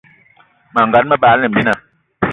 [0.73, 1.73] Mas gan, me bagla mina